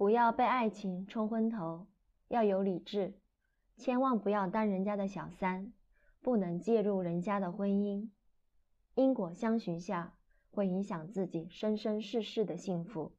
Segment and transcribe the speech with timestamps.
[0.00, 1.86] 不要被爱情冲昏头
[2.28, 3.12] 要有理智
[3.76, 5.74] 千万不要当人家的小三
[6.22, 8.08] 不能介入人家的婚姻。
[8.94, 10.14] 因果相循下
[10.52, 13.08] 会影响自己生生世世的幸福。